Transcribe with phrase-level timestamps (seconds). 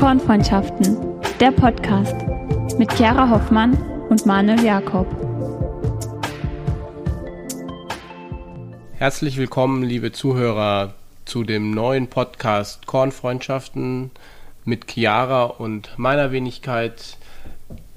[0.00, 0.96] Kornfreundschaften,
[1.40, 2.16] der Podcast
[2.78, 3.76] mit Chiara Hoffmann
[4.08, 5.06] und Manuel Jakob.
[8.94, 10.94] Herzlich willkommen, liebe Zuhörer,
[11.26, 14.10] zu dem neuen Podcast Kornfreundschaften
[14.64, 17.18] mit Chiara und meiner Wenigkeit.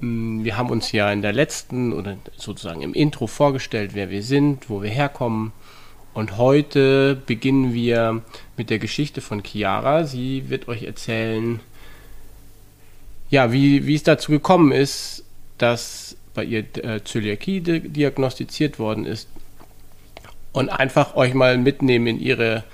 [0.00, 4.22] Mm, wir haben uns ja in der letzten oder sozusagen im Intro vorgestellt, wer wir
[4.22, 5.52] sind, wo wir herkommen.
[6.12, 8.20] Und heute beginnen wir
[8.58, 10.04] mit der Geschichte von Chiara.
[10.04, 11.60] Sie wird euch erzählen,
[13.30, 15.24] ja, wie, wie es dazu gekommen ist,
[15.58, 19.28] dass bei ihr äh, Zöliakie diagnostiziert worden ist.
[20.52, 22.64] Und einfach euch mal mitnehmen in ihre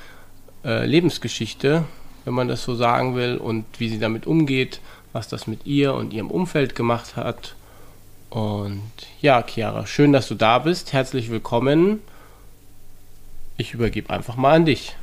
[0.65, 1.85] äh, Lebensgeschichte,
[2.25, 4.81] wenn man das so sagen will, und wie sie damit umgeht,
[5.13, 7.55] was das mit ihr und ihrem Umfeld gemacht hat.
[8.29, 8.83] Und
[9.21, 10.93] ja, Chiara, schön, dass du da bist.
[10.93, 12.01] Herzlich willkommen.
[13.57, 14.95] Ich übergebe einfach mal an dich.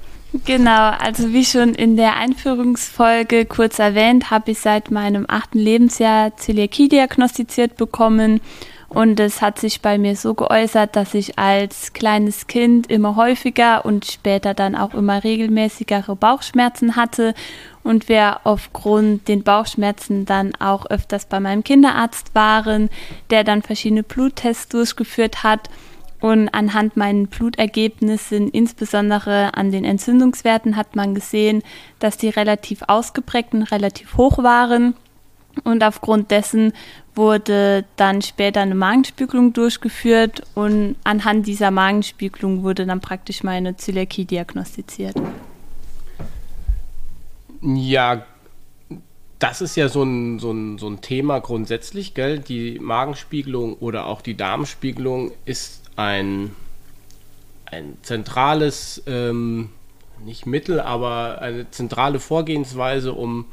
[0.46, 6.36] Genau, also wie schon in der Einführungsfolge kurz erwähnt, habe ich seit meinem achten Lebensjahr
[6.36, 8.42] Zöliakie diagnostiziert bekommen.
[8.90, 13.84] Und es hat sich bei mir so geäußert, dass ich als kleines Kind immer häufiger
[13.84, 17.34] und später dann auch immer regelmäßigere Bauchschmerzen hatte
[17.84, 22.90] und wir aufgrund den Bauchschmerzen dann auch öfters bei meinem Kinderarzt waren,
[23.30, 25.70] der dann verschiedene Bluttests durchgeführt hat
[26.20, 31.62] und anhand meinen Blutergebnissen, insbesondere an den Entzündungswerten, hat man gesehen,
[32.00, 34.96] dass die relativ ausgeprägt und relativ hoch waren.
[35.64, 36.74] Und aufgrund dessen
[37.16, 44.26] wurde dann später eine Magenspiegelung durchgeführt und anhand dieser Magenspiegelung wurde dann praktisch meine Zöliakie
[44.26, 45.16] diagnostiziert.
[47.62, 48.24] Ja,
[49.40, 52.40] das ist ja so ein, so ein, so ein Thema grundsätzlich, gell?
[52.40, 56.56] Die Magenspiegelung oder auch die Darmspiegelung ist ein,
[57.66, 59.72] ein zentrales, ähm,
[60.24, 63.46] nicht Mittel, aber eine zentrale Vorgehensweise, um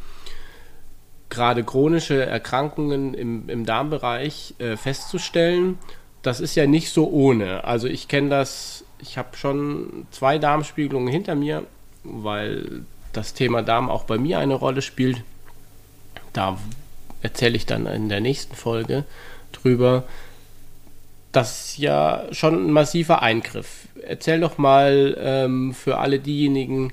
[1.31, 5.79] gerade chronische Erkrankungen im, im Darmbereich äh, festzustellen.
[6.23, 7.64] Das ist ja nicht so ohne.
[7.64, 11.64] Also ich kenne das, ich habe schon zwei Darmspiegelungen hinter mir,
[12.05, 15.23] weil das Thema Darm auch bei mir eine Rolle spielt.
[16.33, 16.58] Da
[17.23, 19.05] erzähle ich dann in der nächsten Folge
[19.52, 20.05] drüber
[21.36, 23.89] das ist ja schon ein massiver Eingriff.
[24.06, 26.92] Erzähl doch mal ähm, für alle diejenigen,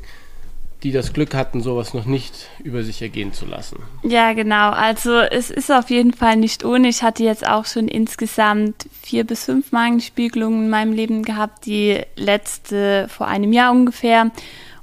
[0.84, 3.78] die das Glück hatten, sowas noch nicht über sich ergehen zu lassen.
[4.04, 4.72] Ja, genau.
[4.72, 6.88] Also es ist auf jeden Fall nicht ohne.
[6.88, 12.02] Ich hatte jetzt auch schon insgesamt vier bis fünf Magenspiegelungen in meinem Leben gehabt, die
[12.16, 14.32] letzte vor einem Jahr ungefähr.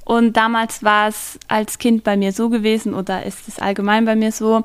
[0.05, 4.15] Und damals war es als Kind bei mir so gewesen oder ist es allgemein bei
[4.15, 4.65] mir so,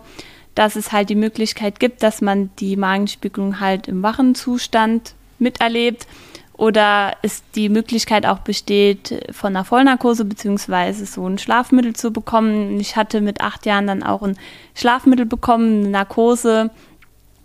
[0.55, 6.07] dass es halt die Möglichkeit gibt, dass man die Magenspiegelung halt im wachen Zustand miterlebt
[6.55, 12.79] oder es die Möglichkeit auch besteht, von einer Vollnarkose beziehungsweise so ein Schlafmittel zu bekommen.
[12.79, 14.37] Ich hatte mit acht Jahren dann auch ein
[14.75, 16.69] Schlafmittel bekommen, eine Narkose,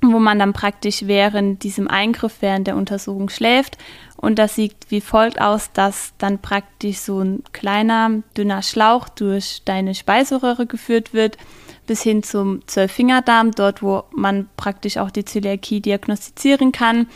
[0.03, 3.79] wo man dann praktisch während diesem Eingriff, während der Untersuchung schläft.
[4.17, 9.63] Und das sieht wie folgt aus, dass dann praktisch so ein kleiner, dünner Schlauch durch
[9.65, 11.39] deine Speiseröhre geführt wird
[11.89, 17.09] bis hin zum Zwölffingerdarm, dort wo man praktisch auch die Zöliakie diagnostizieren kann.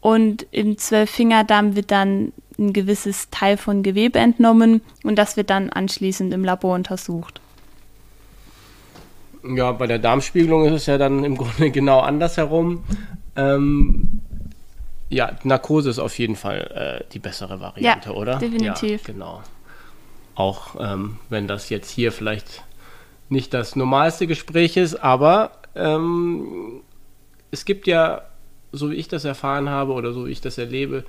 [0.00, 5.70] Und im Zwölffingerdarm wird dann ein gewisses Teil von Gewebe entnommen und das wird dann
[5.70, 7.40] anschließend im Labor untersucht.
[9.44, 12.84] Ja, bei der Darmspiegelung ist es ja dann im Grunde genau andersherum.
[13.36, 14.20] Ähm,
[15.08, 18.38] ja, Narkose ist auf jeden Fall äh, die bessere Variante, ja, oder?
[18.38, 19.06] Definitiv.
[19.06, 19.42] Ja, genau.
[20.34, 22.64] Auch ähm, wenn das jetzt hier vielleicht
[23.28, 26.80] nicht das normalste Gespräch ist, aber ähm,
[27.50, 28.22] es gibt ja,
[28.72, 31.04] so wie ich das erfahren habe oder so wie ich das erlebe,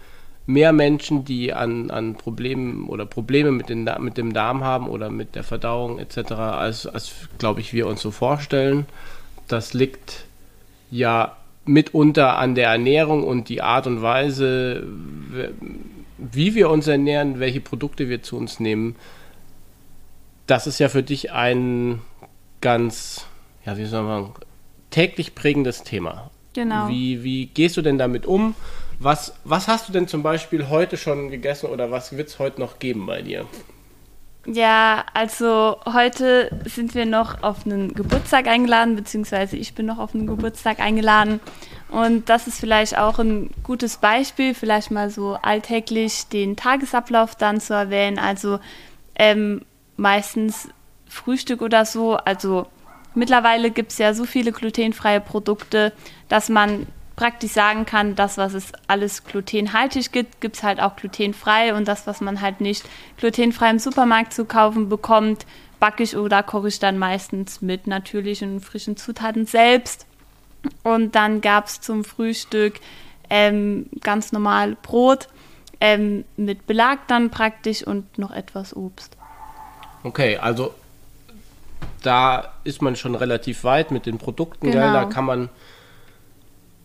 [0.45, 5.09] mehr Menschen, die an, an Problemen oder Probleme mit, den, mit dem Darm haben oder
[5.11, 8.87] mit der Verdauung etc., als, als glaube ich, wir uns so vorstellen.
[9.47, 10.25] Das liegt
[10.89, 14.87] ja mitunter an der Ernährung und die Art und Weise,
[16.17, 18.95] wie wir uns ernähren, welche Produkte wir zu uns nehmen.
[20.49, 22.01] Das ist ja für dich ein
[22.59, 23.27] ganz,
[23.65, 24.33] ja, wie soll man sagen,
[24.89, 26.31] täglich prägendes Thema.
[26.53, 26.87] Genau.
[26.87, 28.55] Wie, wie gehst du denn damit um?
[28.97, 32.59] Was, was hast du denn zum Beispiel heute schon gegessen oder was wird es heute
[32.59, 33.45] noch geben bei dir?
[34.47, 40.15] Ja, also heute sind wir noch auf einen Geburtstag eingeladen, beziehungsweise ich bin noch auf
[40.15, 41.41] einen Geburtstag eingeladen.
[41.89, 47.61] Und das ist vielleicht auch ein gutes Beispiel, vielleicht mal so alltäglich den Tagesablauf dann
[47.61, 48.17] zu erwähnen.
[48.17, 48.59] Also
[49.13, 49.61] ähm,
[49.99, 50.69] meistens
[51.07, 52.15] Frühstück oder so.
[52.15, 52.67] Also
[53.13, 55.93] mittlerweile gibt es ja so viele glutenfreie Produkte,
[56.27, 60.95] dass man praktisch sagen kann, das, was es alles glutenhaltig gibt, gibt es halt auch
[60.95, 62.87] glutenfrei und das, was man halt nicht
[63.17, 65.45] glutenfrei im Supermarkt zu kaufen bekommt,
[65.81, 70.05] backe ich oder koche ich dann meistens mit natürlichen frischen Zutaten selbst.
[70.83, 72.79] Und dann gab es zum Frühstück
[73.29, 75.27] ähm, ganz normal Brot
[75.81, 79.18] ähm, mit Belag dann praktisch und noch etwas Obst.
[80.03, 80.73] Okay, also
[82.01, 84.83] da ist man schon relativ weit mit den Produkten, genau.
[84.83, 84.93] gell?
[84.93, 85.49] Da kann man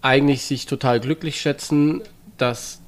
[0.03, 2.03] eigentlich sich total glücklich schätzen,
[2.37, 2.81] dass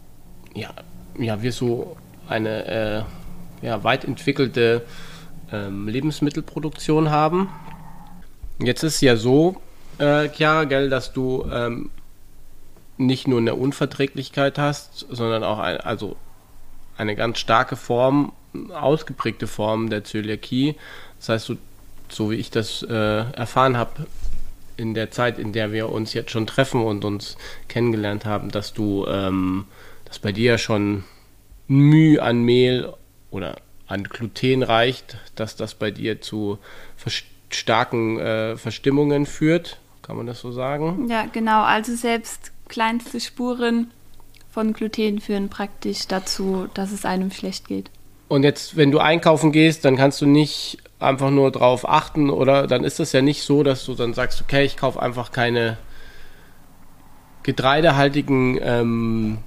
[0.55, 0.71] ja,
[1.19, 1.97] ja wir so
[2.29, 4.83] eine äh, ja, weit entwickelte
[5.53, 7.49] ähm, Lebensmittelproduktion haben.
[8.59, 9.61] Jetzt ist es ja so,
[9.99, 11.91] äh, Chiara, gell, dass du ähm,
[12.97, 16.17] nicht nur eine Unverträglichkeit hast, sondern auch ein, also
[16.97, 18.33] eine ganz starke Form,
[18.73, 20.77] ausgeprägte Form der Zöliakie.
[21.19, 21.57] Das heißt, du,
[22.09, 22.93] so wie ich das äh,
[23.33, 24.07] erfahren habe,
[24.77, 27.37] in der Zeit, in der wir uns jetzt schon treffen und uns
[27.69, 29.65] kennengelernt haben, dass du, ähm,
[30.05, 31.05] dass bei dir schon
[31.69, 32.93] Mühe an Mehl
[33.31, 33.57] oder
[33.87, 36.59] an Gluten reicht, dass das bei dir zu
[37.51, 39.79] starken äh, Verstimmungen führt.
[40.03, 41.09] Kann man das so sagen?
[41.09, 41.63] Ja, genau.
[41.63, 43.91] Also selbst kleinste Spuren
[44.51, 47.91] von Gluten führen praktisch dazu, dass es einem schlecht geht.
[48.29, 52.67] Und jetzt, wenn du einkaufen gehst, dann kannst du nicht einfach nur drauf achten oder
[52.67, 55.77] dann ist das ja nicht so, dass du dann sagst, okay, ich kaufe einfach keine
[57.43, 59.39] getreidehaltigen ähm,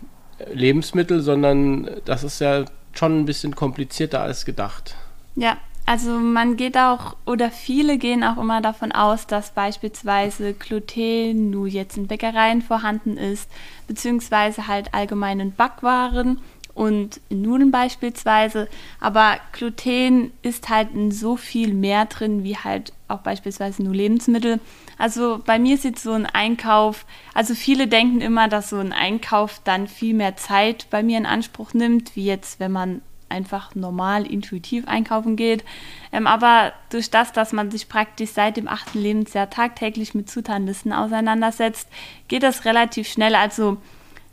[0.54, 4.96] Lebensmittel, sondern das ist ja schon ein bisschen komplizierter als gedacht.
[5.36, 11.50] Ja, also man geht auch, oder viele gehen auch immer davon aus, dass beispielsweise Gluten
[11.50, 13.50] nur jetzt in Bäckereien vorhanden ist,
[13.88, 16.40] beziehungsweise halt allgemeinen Backwaren
[16.80, 18.70] und Nudeln beispielsweise.
[19.02, 24.62] Aber Gluten ist halt in so viel mehr drin, wie halt auch beispielsweise nur Lebensmittel.
[24.98, 29.60] Also bei mir sieht so ein Einkauf, also viele denken immer, dass so ein Einkauf
[29.66, 34.26] dann viel mehr Zeit bei mir in Anspruch nimmt, wie jetzt, wenn man einfach normal
[34.26, 35.66] intuitiv einkaufen geht.
[36.14, 40.94] Ähm, aber durch das, dass man sich praktisch seit dem achten Lebensjahr tagtäglich mit Zutatenlisten
[40.94, 41.90] auseinandersetzt,
[42.30, 43.36] geht das relativ schnell.
[43.36, 43.78] Also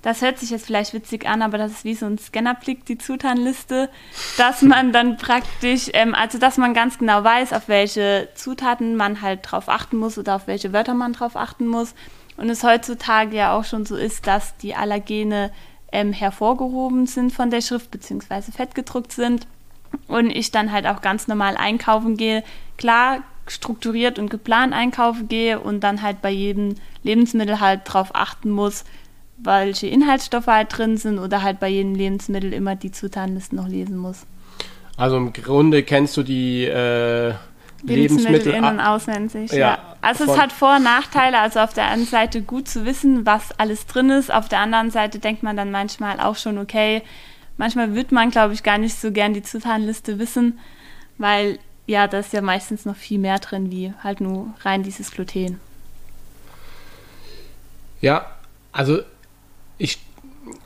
[0.03, 2.99] das hört sich jetzt vielleicht witzig an, aber das ist wie so ein Scannerblick, die
[2.99, 3.89] Zutatenliste,
[4.37, 9.21] dass man dann praktisch, ähm, also dass man ganz genau weiß, auf welche Zutaten man
[9.21, 11.95] halt drauf achten muss oder auf welche Wörter man drauf achten muss.
[12.37, 15.51] Und es heutzutage ja auch schon so ist, dass die Allergene
[15.91, 19.47] ähm, hervorgehoben sind von der Schrift beziehungsweise fettgedruckt sind
[20.09, 22.45] und ich dann halt auch ganz normal einkaufen gehe.
[22.77, 28.51] Klar, strukturiert und geplant einkaufen gehe und dann halt bei jedem Lebensmittel halt drauf achten
[28.51, 28.85] muss,
[29.39, 33.97] welche Inhaltsstoffe halt drin sind oder halt bei jedem Lebensmittel immer die Zutatenlisten noch lesen
[33.97, 34.27] muss.
[34.97, 37.35] Also im Grunde kennst du die äh,
[37.83, 39.53] Lebensmittel, Lebensmittel in- und auswendig.
[39.53, 39.59] Ja.
[39.59, 39.79] ja.
[40.01, 41.39] Also es hat Vor- und Nachteile.
[41.39, 44.33] Also auf der einen Seite gut zu wissen, was alles drin ist.
[44.33, 47.03] Auf der anderen Seite denkt man dann manchmal auch schon, okay,
[47.57, 50.59] manchmal wird man, glaube ich, gar nicht so gern die Zutatenliste wissen,
[51.19, 55.13] weil ja, da ist ja meistens noch viel mehr drin, wie halt nur rein dieses
[55.13, 55.61] Gluten.
[58.01, 58.27] Ja,
[58.73, 59.01] also
[59.79, 59.99] ich,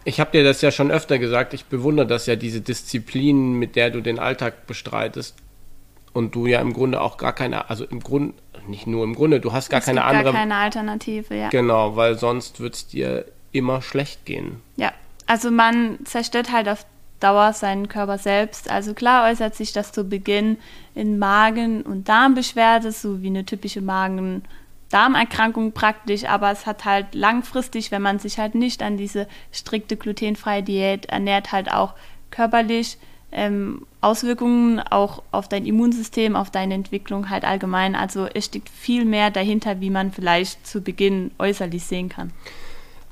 [0.04, 3.76] ich habe dir das ja schon öfter gesagt, ich bewundere das ja, diese Disziplin, mit
[3.76, 5.36] der du den Alltag bestreitest
[6.12, 8.34] und du ja im Grunde auch gar keine, also im Grunde,
[8.66, 10.24] nicht nur im Grunde, du hast gar es keine andere.
[10.24, 11.48] Gar keine Alternative, ja.
[11.48, 14.60] Genau, weil sonst wird es dir immer schlecht gehen.
[14.76, 14.92] Ja,
[15.26, 16.86] also man zerstört halt auf
[17.20, 18.70] Dauer seinen Körper selbst.
[18.70, 20.56] Also klar äußert sich das zu Beginn
[20.94, 24.42] in Magen- und Darmbeschwerde, so wie eine typische Magen-
[24.90, 29.96] Darmerkrankung praktisch, aber es hat halt langfristig, wenn man sich halt nicht an diese strikte
[29.96, 31.94] glutenfreie Diät ernährt, halt auch
[32.30, 32.98] körperlich
[33.32, 37.94] ähm, Auswirkungen auch auf dein Immunsystem, auf deine Entwicklung halt allgemein.
[37.94, 42.32] Also es steckt viel mehr dahinter, wie man vielleicht zu Beginn äußerlich sehen kann.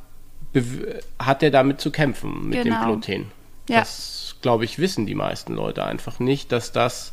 [1.18, 2.80] hat er damit zu kämpfen mit genau.
[2.80, 3.32] dem Gluten.
[3.68, 3.80] Ja.
[3.80, 7.12] Das, glaube ich, wissen die meisten Leute einfach nicht, dass das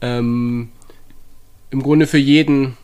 [0.00, 0.70] ähm,
[1.70, 2.76] im Grunde für jeden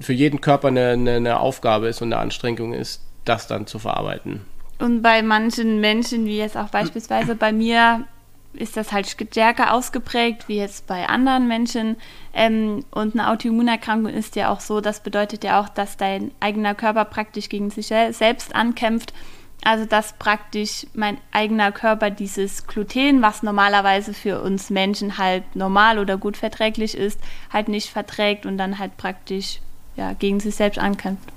[0.00, 3.78] für jeden Körper eine, eine, eine Aufgabe ist und eine Anstrengung ist, das dann zu
[3.78, 4.40] verarbeiten.
[4.78, 8.04] Und bei manchen Menschen, wie jetzt auch beispielsweise bei mir,
[8.52, 11.96] ist das halt stärker ausgeprägt wie jetzt bei anderen Menschen.
[12.32, 16.74] Ähm, und eine Autoimmunerkrankung ist ja auch so, das bedeutet ja auch, dass dein eigener
[16.74, 19.12] Körper praktisch gegen sich selbst ankämpft.
[19.64, 25.98] Also dass praktisch mein eigener Körper dieses Gluten, was normalerweise für uns Menschen halt normal
[25.98, 27.20] oder gut verträglich ist,
[27.52, 29.58] halt nicht verträgt und dann halt praktisch
[29.96, 31.28] ja, gegen sich selbst ankämpft.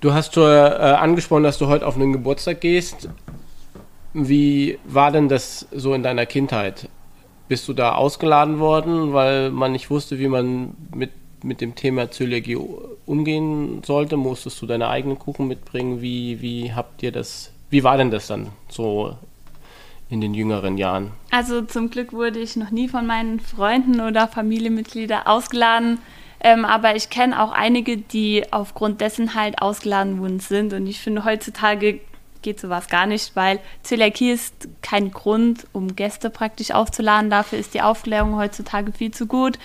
[0.00, 3.08] Du hast schon äh, angesprochen, dass du heute auf einen Geburtstag gehst.
[4.12, 6.88] Wie war denn das so in deiner Kindheit?
[7.48, 11.10] Bist du da ausgeladen worden, weil man nicht wusste, wie man mit,
[11.42, 12.58] mit dem Thema Zöliakie
[13.06, 14.16] umgehen sollte?
[14.16, 16.00] Musstest du deine eigenen Kuchen mitbringen?
[16.00, 19.16] Wie, wie habt ihr das, wie war denn das dann so
[20.08, 21.12] in den jüngeren Jahren?
[21.30, 25.98] Also zum Glück wurde ich noch nie von meinen Freunden oder Familienmitgliedern ausgeladen.
[26.42, 30.72] Ähm, aber ich kenne auch einige, die aufgrund dessen halt ausgeladen worden sind.
[30.72, 32.00] Und ich finde, heutzutage
[32.42, 37.30] geht sowas gar nicht, weil Zöliakie ist kein Grund, um Gäste praktisch aufzuladen.
[37.30, 39.58] Dafür ist die Aufklärung heutzutage viel zu gut.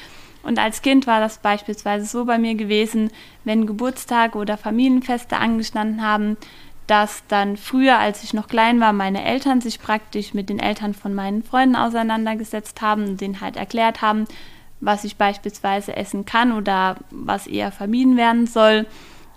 [0.44, 3.10] Und als Kind war das beispielsweise so bei mir gewesen,
[3.44, 6.38] wenn Geburtstage oder Familienfeste angestanden haben,
[6.88, 10.94] dass dann früher, als ich noch klein war, meine Eltern sich praktisch mit den Eltern
[10.94, 14.25] von meinen Freunden auseinandergesetzt haben und denen halt erklärt haben,
[14.82, 18.86] was ich beispielsweise essen kann oder was eher vermieden werden soll.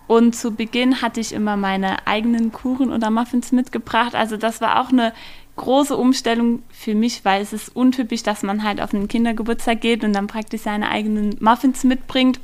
[0.08, 4.14] Und zu Beginn hatte ich immer meine eigenen Kuchen oder Muffins mitgebracht.
[4.14, 5.12] Also das war auch eine
[5.56, 10.04] große Umstellung für mich, weil es ist untypisch, dass man halt auf einen Kindergeburtstag geht
[10.04, 12.40] und dann praktisch seine eigenen Muffins mitbringt.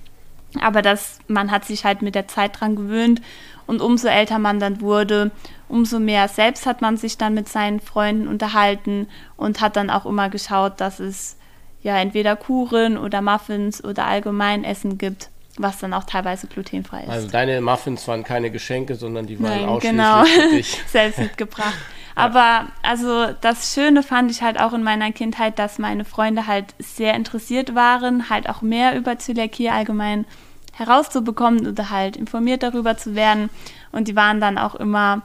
[0.61, 3.23] Aber das, man hat sich halt mit der Zeit dran gewöhnt
[3.66, 5.30] und umso älter man dann wurde,
[5.66, 10.04] umso mehr selbst hat man sich dann mit seinen Freunden unterhalten und hat dann auch
[10.04, 11.38] immer geschaut, dass es
[11.83, 17.11] ja entweder Kuchen oder Muffins oder allgemein Essen gibt was dann auch teilweise glutenfrei ist.
[17.11, 20.25] Also deine Muffins waren keine Geschenke, sondern die waren Nein, ausschließlich genau.
[20.25, 20.83] für dich.
[20.89, 21.75] selbst mitgebracht.
[22.17, 26.67] Aber also das Schöne fand ich halt auch in meiner Kindheit, dass meine Freunde halt
[26.79, 30.25] sehr interessiert waren, halt auch mehr über Zöliakie allgemein
[30.73, 33.51] herauszubekommen oder halt informiert darüber zu werden.
[33.93, 35.23] Und die waren dann auch immer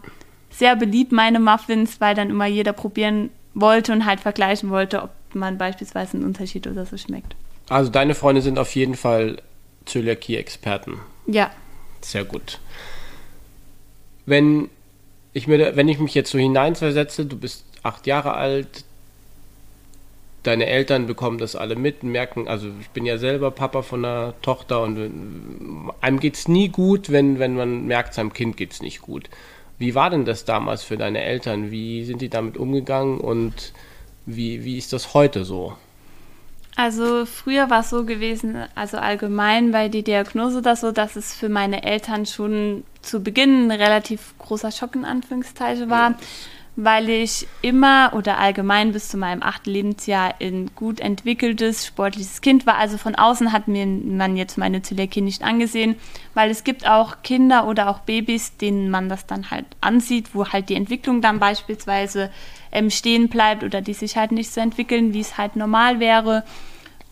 [0.49, 5.11] sehr beliebt, meine Muffins, weil dann immer jeder probieren wollte und halt vergleichen wollte, ob
[5.33, 7.35] man beispielsweise einen Unterschied oder so schmeckt.
[7.69, 9.41] Also deine Freunde sind auf jeden Fall
[9.85, 10.99] Zöliakie-Experten.
[11.27, 11.51] Ja.
[12.01, 12.59] Sehr gut.
[14.25, 14.69] Wenn
[15.33, 18.83] ich, mir, wenn ich mich jetzt so hineinversetze, du bist acht Jahre alt,
[20.43, 24.05] deine Eltern bekommen das alle mit und merken, also ich bin ja selber Papa von
[24.05, 25.09] einer Tochter und äh,
[26.01, 29.29] einem geht es nie gut, wenn, wenn man merkt, seinem Kind geht es nicht gut.
[29.77, 31.71] Wie war denn das damals für deine Eltern?
[31.71, 33.73] Wie sind die damit umgegangen und
[34.25, 35.75] wie, wie ist das heute so?
[36.81, 41.35] Also früher war es so gewesen, also allgemein bei die Diagnose das so, dass es
[41.35, 46.15] für meine Eltern schon zu Beginn ein relativ großer Schock in Anführungszeichen war,
[46.81, 52.65] weil ich immer oder allgemein bis zu meinem achten Lebensjahr ein gut entwickeltes, sportliches Kind
[52.65, 52.77] war.
[52.77, 55.95] Also von außen hat mir man jetzt meine Zöliakie nicht angesehen,
[56.33, 60.47] weil es gibt auch Kinder oder auch Babys, denen man das dann halt ansieht, wo
[60.47, 62.31] halt die Entwicklung dann beispielsweise
[62.71, 66.45] ähm, stehen bleibt oder die sich halt nicht so entwickeln, wie es halt normal wäre.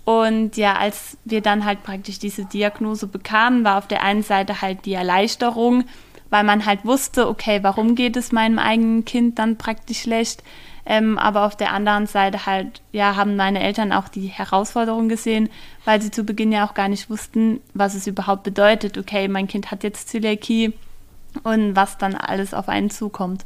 [0.05, 4.61] Und ja, als wir dann halt praktisch diese Diagnose bekamen, war auf der einen Seite
[4.61, 5.83] halt die Erleichterung,
[6.29, 10.43] weil man halt wusste, okay, warum geht es meinem eigenen Kind dann praktisch schlecht?
[10.85, 15.49] Ähm, aber auf der anderen Seite halt, ja, haben meine Eltern auch die Herausforderung gesehen,
[15.83, 18.97] weil sie zu Beginn ja auch gar nicht wussten, was es überhaupt bedeutet.
[18.97, 20.73] Okay, mein Kind hat jetzt Zöliakie
[21.43, 23.43] und was dann alles auf einen zukommt.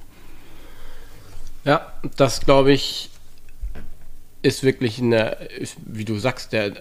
[1.66, 3.10] Ja, das glaube ich
[4.44, 5.38] ist wirklich eine,
[5.86, 6.74] wie du sagst, der,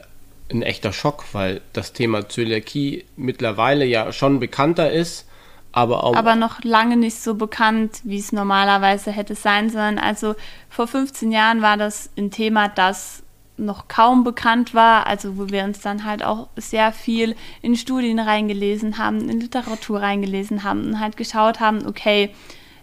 [0.51, 5.27] ein echter Schock, weil das Thema Zöliakie mittlerweile ja schon bekannter ist,
[5.73, 6.17] aber auch.
[6.17, 9.99] Aber noch lange nicht so bekannt, wie es normalerweise hätte sein sollen.
[9.99, 10.35] Also
[10.69, 13.23] vor 15 Jahren war das ein Thema, das
[13.57, 18.19] noch kaum bekannt war, also wo wir uns dann halt auch sehr viel in Studien
[18.19, 22.35] reingelesen haben, in Literatur reingelesen haben und halt geschaut haben, okay,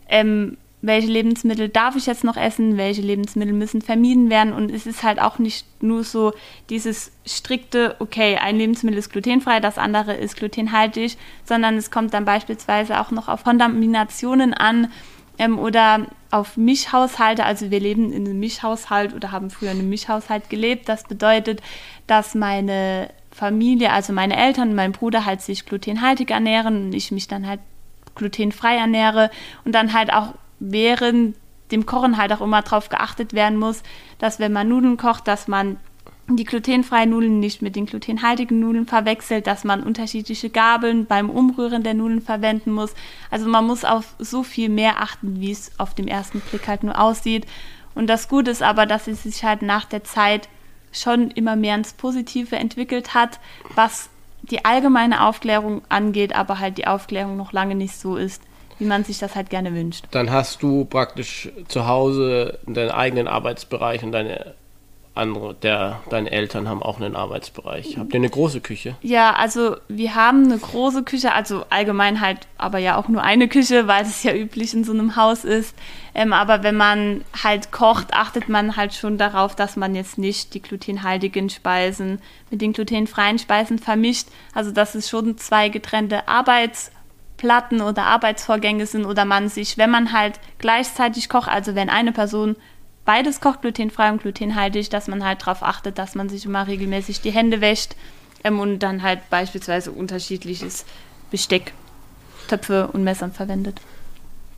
[0.08, 4.54] ähm, welche Lebensmittel darf ich jetzt noch essen, welche Lebensmittel müssen vermieden werden.
[4.54, 6.34] Und es ist halt auch nicht nur so
[6.70, 12.26] dieses strikte, okay, ein Lebensmittel ist glutenfrei, das andere ist glutenhaltig, sondern es kommt dann
[12.26, 14.92] beispielsweise auch noch auf Kontaminationen an
[15.40, 17.44] ähm, oder auf Mischhaushalte.
[17.44, 20.90] Also wir leben in einem Mischhaushalt oder haben früher in einem Mischhaushalt gelebt.
[20.90, 21.62] Das bedeutet,
[22.06, 27.12] dass meine Familie, also meine Eltern und mein Bruder halt sich glutenhaltig ernähren und ich
[27.12, 27.62] mich dann halt
[28.14, 29.30] glutenfrei ernähre
[29.64, 31.36] und dann halt auch während
[31.72, 33.84] dem Kochen halt auch immer darauf geachtet werden muss,
[34.20, 35.78] dass wenn man Nudeln kocht, dass man
[36.30, 41.84] die glutenfreien Nudeln nicht mit den glutenhaltigen Nudeln verwechselt, dass man unterschiedliche Gabeln beim Umrühren
[41.84, 42.94] der Nudeln verwenden muss.
[43.32, 46.84] Also man muss auf so viel mehr achten, wie es auf dem ersten Blick halt
[46.84, 47.46] nur aussieht.
[47.96, 50.50] Und das Gute ist aber, dass es sich halt nach der Zeit
[50.92, 53.40] schon immer mehr ins Positive entwickelt hat,
[53.76, 54.10] was
[54.44, 58.42] die allgemeine Aufklärung angeht, aber halt die Aufklärung noch lange nicht so ist,
[58.80, 60.06] wie man sich das halt gerne wünscht.
[60.12, 64.56] Dann hast du praktisch zu Hause deinen eigenen Arbeitsbereich und deine
[65.18, 67.98] andere, der, deine Eltern haben auch einen Arbeitsbereich.
[67.98, 68.96] Habt ihr eine große Küche?
[69.02, 73.48] Ja, also wir haben eine große Küche, also allgemein halt, aber ja auch nur eine
[73.48, 75.76] Küche, weil es ja üblich in so einem Haus ist.
[76.14, 80.54] Ähm, aber wenn man halt kocht, achtet man halt schon darauf, dass man jetzt nicht
[80.54, 82.20] die glutenhaltigen Speisen
[82.50, 84.28] mit den glutenfreien Speisen vermischt.
[84.54, 86.28] Also dass es schon zwei getrennte
[87.38, 92.12] Arbeitsplatten oder Arbeitsvorgänge sind oder man sich, wenn man halt gleichzeitig kocht, also wenn eine
[92.12, 92.56] Person
[93.06, 97.22] beides kocht, glutenfrei und glutenhaltig, dass man halt darauf achtet, dass man sich immer regelmäßig
[97.22, 97.96] die Hände wäscht
[98.44, 100.86] ähm, und dann halt beispielsweise unterschiedliches
[101.32, 101.74] Besteck,
[102.48, 103.80] Töpfe und Messern verwendet.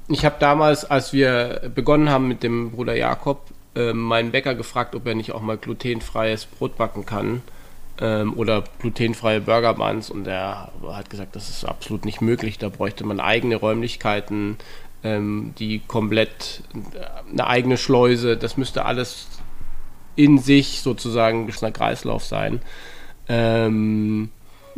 [0.07, 3.41] Ich habe damals, als wir begonnen haben mit dem Bruder Jakob,
[3.75, 7.43] äh, meinen Bäcker gefragt, ob er nicht auch mal glutenfreies Brot backen kann
[7.99, 12.57] ähm, oder glutenfreie Burger Buns und er hat gesagt, das ist absolut nicht möglich.
[12.57, 14.57] Da bräuchte man eigene Räumlichkeiten,
[15.03, 16.63] ähm, die komplett
[17.31, 19.27] eine eigene Schleuse, das müsste alles
[20.15, 22.61] in sich sozusagen ein Kreislauf sein.
[23.27, 24.29] Ähm,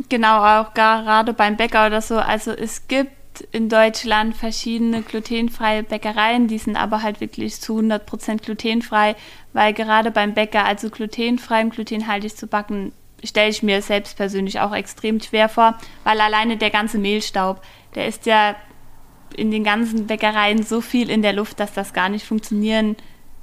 [0.08, 2.18] genau, auch gerade beim Bäcker oder so.
[2.18, 3.10] Also es gibt
[3.50, 9.16] in Deutschland verschiedene glutenfreie Bäckereien, die sind aber halt wirklich zu 100% glutenfrei,
[9.52, 12.92] weil gerade beim Bäcker, also glutenfrei und glutenhaltig zu backen,
[13.24, 17.62] stelle ich mir selbst persönlich auch extrem schwer vor, weil alleine der ganze Mehlstaub,
[17.94, 18.56] der ist ja
[19.36, 22.96] in den ganzen Bäckereien so viel in der Luft, dass das gar nicht funktionieren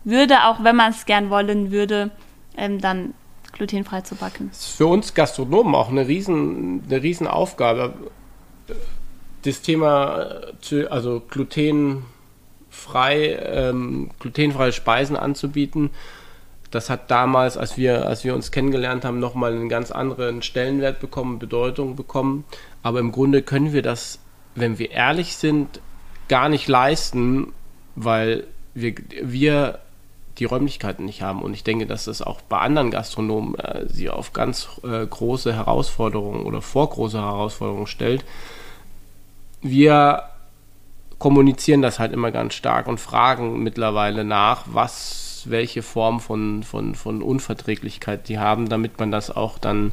[0.04, 2.12] würde, auch wenn man es gern wollen würde,
[2.58, 3.14] ähm, dann
[3.52, 4.50] glutenfrei zu backen.
[4.50, 7.94] Das ist für uns Gastronomen auch eine riesen, eine riesen Aufgabe.
[9.42, 12.04] Das Thema, äh, also glutenfrei,
[13.42, 15.92] ähm, glutenfreie Speisen anzubieten,
[16.72, 21.00] das hat damals, als wir, als wir uns kennengelernt haben, nochmal einen ganz anderen Stellenwert
[21.00, 22.46] bekommen, Bedeutung bekommen.
[22.84, 24.20] Aber im Grunde können wir das
[24.60, 25.82] wenn wir ehrlich sind,
[26.28, 27.54] gar nicht leisten,
[27.96, 29.80] weil wir, wir
[30.38, 31.42] die Räumlichkeiten nicht haben.
[31.42, 35.54] Und ich denke, dass das auch bei anderen Gastronomen äh, sie auf ganz äh, große
[35.54, 38.24] Herausforderungen oder vor große Herausforderungen stellt.
[39.62, 40.24] Wir
[41.18, 46.96] kommunizieren das halt immer ganz stark und fragen mittlerweile nach, was, welche Form von, von,
[46.96, 49.92] von Unverträglichkeit die haben, damit man das auch dann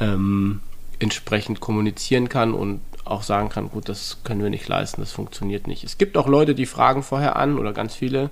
[0.00, 0.60] ähm,
[0.98, 5.66] entsprechend kommunizieren kann und auch sagen kann, gut, das können wir nicht leisten, das funktioniert
[5.66, 5.84] nicht.
[5.84, 8.30] Es gibt auch Leute, die fragen vorher an oder ganz viele.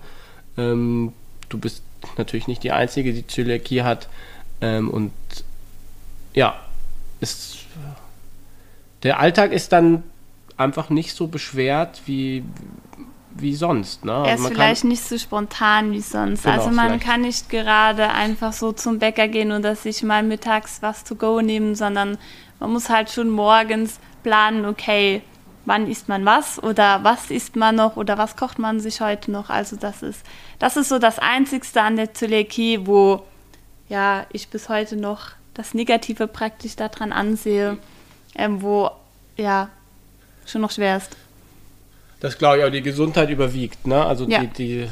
[0.59, 1.13] Ähm,
[1.49, 1.83] du bist
[2.19, 4.09] natürlich nicht die Einzige, die Zöliakie hat.
[4.61, 5.13] Ähm, und
[6.35, 6.61] ja,
[7.21, 7.59] ist,
[9.03, 10.03] der Alltag ist dann
[10.57, 12.45] einfach nicht so beschwert wie,
[13.39, 14.05] wie sonst.
[14.05, 14.25] Ne?
[14.27, 16.45] Er ist vielleicht kann, nicht so spontan wie sonst.
[16.45, 17.05] Genau, also man vielleicht.
[17.05, 21.15] kann nicht gerade einfach so zum Bäcker gehen und dass sich mal mittags was to
[21.15, 22.19] go nehmen, sondern
[22.61, 25.23] man muss halt schon morgens planen, okay,
[25.67, 29.31] wann isst man was oder was isst man noch oder was kocht man sich heute
[29.31, 29.51] noch.
[29.51, 30.25] Also das ist,
[30.59, 33.23] das ist so das Einzigste an der Zöliakie, wo
[33.89, 37.79] ja, ich bis heute noch das Negative praktisch daran ansehe,
[38.35, 38.91] ähm, wo
[39.37, 39.69] ja
[40.45, 41.17] schon noch schwer ist.
[42.21, 44.05] Das glaube ich auch, die Gesundheit überwiegt, ne?
[44.05, 44.41] Also ja.
[44.41, 44.89] die, die,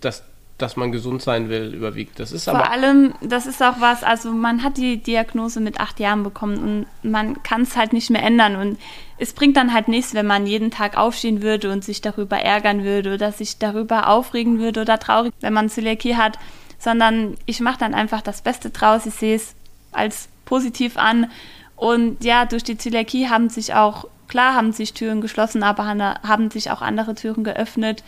[0.00, 0.22] das,
[0.58, 2.20] dass man gesund sein will, überwiegt.
[2.20, 5.80] Das ist Vor aber allem, das ist auch was, also man hat die Diagnose mit
[5.80, 8.56] acht Jahren bekommen und man kann es halt nicht mehr ändern.
[8.56, 8.78] Und
[9.18, 12.84] es bringt dann halt nichts, wenn man jeden Tag aufstehen würde und sich darüber ärgern
[12.84, 16.38] würde oder sich darüber aufregen würde oder traurig, wenn man Zöliakie hat,
[16.78, 19.04] sondern ich mache dann einfach das Beste draus.
[19.04, 19.54] Ich sehe es
[19.90, 21.30] als positiv an.
[21.76, 26.50] Und ja, durch die Zöliakie haben sich auch, klar haben sich Türen geschlossen, aber haben
[26.50, 28.02] sich auch andere Türen geöffnet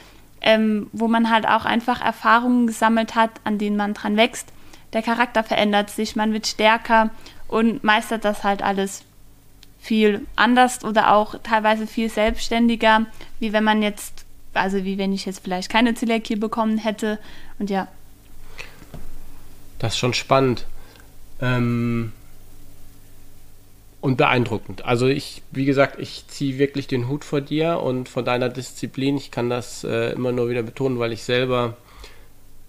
[0.44, 4.52] ähm, wo man halt auch einfach Erfahrungen gesammelt hat, an denen man dran wächst.
[4.92, 7.10] Der Charakter verändert sich, man wird stärker
[7.48, 9.02] und meistert das halt alles
[9.80, 13.06] viel anders oder auch teilweise viel selbstständiger,
[13.40, 17.18] wie wenn man jetzt, also wie wenn ich jetzt vielleicht keine Zöliakie bekommen hätte.
[17.58, 17.88] Und ja.
[19.78, 20.66] Das ist schon spannend.
[21.40, 22.12] Ähm,
[24.04, 24.84] und beeindruckend.
[24.84, 29.16] Also ich, wie gesagt, ich ziehe wirklich den Hut vor dir und von deiner Disziplin.
[29.16, 31.78] Ich kann das äh, immer nur wieder betonen, weil ich selber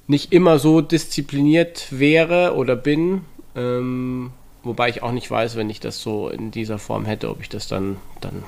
[0.08, 3.26] nicht immer so diszipliniert wäre oder bin.
[3.54, 4.32] Ähm,
[4.64, 7.50] wobei ich auch nicht weiß, wenn ich das so in dieser Form hätte, ob ich
[7.50, 8.46] das dann, dann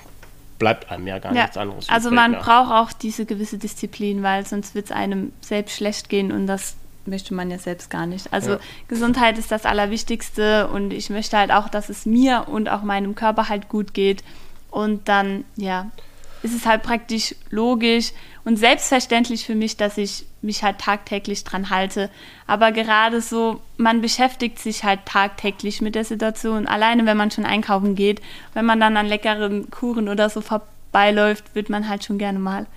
[0.57, 1.89] bleibt einem ja gar ja, nichts anderes.
[1.89, 2.45] Also man nach.
[2.45, 6.77] braucht auch diese gewisse Disziplin, weil sonst wird es einem selbst schlecht gehen und das
[7.07, 8.31] möchte man ja selbst gar nicht.
[8.31, 8.59] Also ja.
[8.87, 13.15] Gesundheit ist das Allerwichtigste und ich möchte halt auch, dass es mir und auch meinem
[13.15, 14.23] Körper halt gut geht.
[14.69, 15.89] Und dann, ja.
[16.43, 18.11] ist es halt praktisch logisch
[18.45, 22.09] und selbstverständlich für mich, dass ich mich halt tagtäglich dran halte.
[22.45, 26.67] Aber gerade so, man beschäftigt sich halt tagtäglich mit der Situation.
[26.67, 28.21] Alleine, wenn man schon einkaufen geht,
[28.53, 32.67] wenn man dann an leckeren Kuchen oder so vorbeiläuft, wird man halt schon gerne mal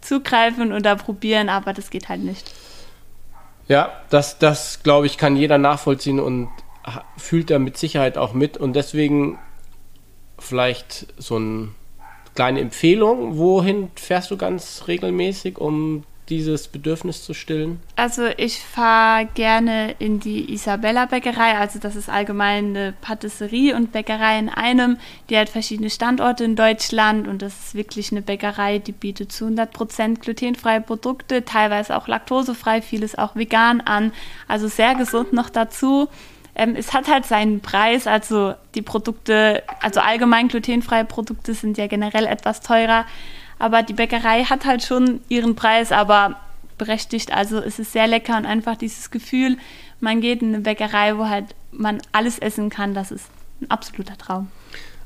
[0.00, 2.50] zugreifen oder probieren, aber das geht halt nicht.
[3.70, 6.48] Ja, das, das glaube ich, kann jeder nachvollziehen und
[7.16, 8.56] fühlt er mit Sicherheit auch mit.
[8.56, 9.38] Und deswegen
[10.40, 11.68] vielleicht so eine
[12.34, 13.38] kleine Empfehlung.
[13.38, 17.80] Wohin fährst du ganz regelmäßig, um dieses Bedürfnis zu stillen?
[17.96, 23.92] Also ich fahre gerne in die Isabella Bäckerei, also das ist allgemein eine Patisserie und
[23.92, 24.96] Bäckerei in einem.
[25.28, 29.46] Die hat verschiedene Standorte in Deutschland und das ist wirklich eine Bäckerei, die bietet zu
[29.46, 34.12] 100% glutenfreie Produkte, teilweise auch laktosefrei, vieles auch vegan an,
[34.48, 36.08] also sehr gesund noch dazu.
[36.54, 41.86] Ähm, es hat halt seinen Preis, also die Produkte, also allgemein glutenfreie Produkte sind ja
[41.86, 43.06] generell etwas teurer.
[43.60, 46.36] Aber die Bäckerei hat halt schon ihren Preis, aber
[46.78, 47.32] berechtigt.
[47.32, 49.58] Also es ist sehr lecker und einfach dieses Gefühl,
[50.00, 54.16] man geht in eine Bäckerei, wo halt man alles essen kann, das ist ein absoluter
[54.16, 54.48] Traum.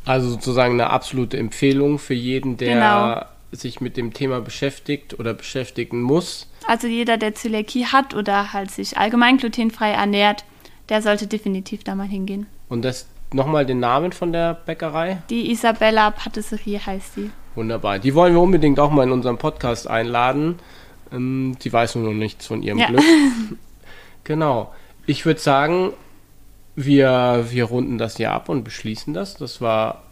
[0.07, 3.25] Also sozusagen eine absolute Empfehlung für jeden, der genau.
[3.51, 6.49] sich mit dem Thema beschäftigt oder beschäftigen muss.
[6.69, 10.45] Also jeder, der Zöliakie hat oder halt sich allgemein glutenfrei ernährt,
[10.91, 12.47] der sollte definitiv da mal hingehen.
[12.69, 15.19] Und das nochmal den Namen von der Bäckerei?
[15.29, 17.31] Die Isabella Patisserie heißt sie.
[17.55, 17.99] Wunderbar.
[17.99, 20.59] Die wollen wir unbedingt auch mal in unserem Podcast einladen.
[21.13, 22.87] Ähm, die weiß nur noch nichts von ihrem ja.
[22.89, 23.05] Glück.
[24.25, 24.73] genau.
[25.07, 25.93] Ich würde sagen,
[26.77, 29.37] wir, wir runden das hier ab und beschließen das.
[29.37, 30.03] Das war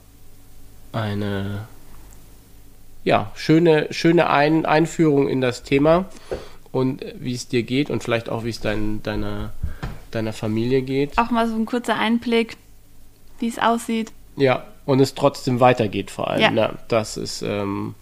[0.92, 1.66] eine
[3.04, 6.06] ja, schöne, schöne Ein Einführung in das Thema
[6.70, 9.52] und wie es dir geht und vielleicht auch, wie es dein, deiner,
[10.10, 11.18] deiner Familie geht.
[11.18, 12.56] Auch mal so ein kurzer Einblick,
[13.40, 14.12] wie es aussieht.
[14.36, 16.40] Ja, und es trotzdem weitergeht vor allem.
[16.40, 16.50] Ja.
[16.50, 16.78] Ne?
[16.88, 17.94] Das ist ähm,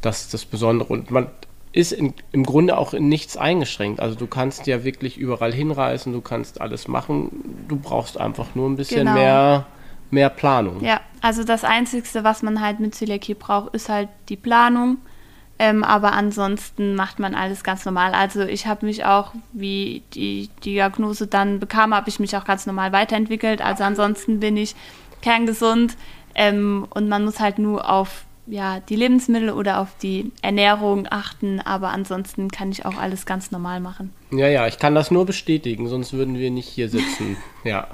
[0.00, 0.92] das, ist das Besondere.
[0.92, 1.28] Und man
[1.72, 4.00] ist in, im Grunde auch in nichts eingeschränkt.
[4.00, 7.66] Also du kannst ja wirklich überall hinreisen, du kannst alles machen.
[7.68, 9.14] Du brauchst einfach nur ein bisschen genau.
[9.14, 9.66] mehr,
[10.10, 10.82] mehr Planung.
[10.82, 14.98] Ja, also das Einzige, was man halt mit Zöliakie braucht, ist halt die Planung.
[15.58, 18.12] Ähm, aber ansonsten macht man alles ganz normal.
[18.12, 22.66] Also ich habe mich auch, wie die Diagnose dann bekam, habe ich mich auch ganz
[22.66, 23.62] normal weiterentwickelt.
[23.62, 24.74] Also ansonsten bin ich
[25.22, 25.96] kerngesund
[26.34, 31.60] ähm, und man muss halt nur auf ja, die Lebensmittel oder auf die Ernährung achten,
[31.60, 34.12] aber ansonsten kann ich auch alles ganz normal machen.
[34.30, 37.36] Ja, ja, ich kann das nur bestätigen, sonst würden wir nicht hier sitzen.
[37.64, 37.88] ja.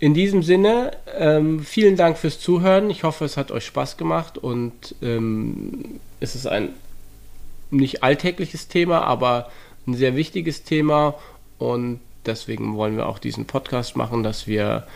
[0.00, 2.90] In diesem Sinne, ähm, vielen Dank fürs Zuhören.
[2.90, 6.70] Ich hoffe, es hat euch Spaß gemacht und ähm, es ist ein
[7.70, 9.50] nicht alltägliches Thema, aber
[9.86, 11.14] ein sehr wichtiges Thema
[11.58, 14.86] und deswegen wollen wir auch diesen Podcast machen, dass wir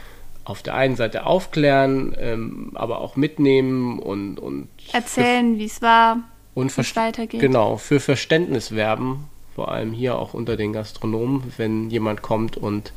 [0.49, 6.21] auf der einen Seite aufklären, ähm, aber auch mitnehmen und, und erzählen, wie es war
[6.55, 7.41] und wie es weitergeht.
[7.41, 12.93] Genau, für Verständnis werben, vor allem hier auch unter den Gastronomen, wenn jemand kommt und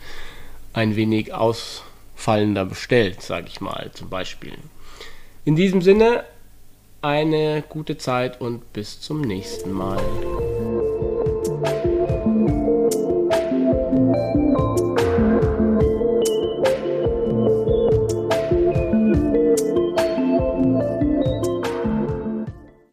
[0.71, 4.53] ein wenig ausfallender bestellt, sage ich mal zum Beispiel.
[5.43, 6.23] In diesem Sinne
[7.01, 9.99] eine gute Zeit und bis zum nächsten Mal.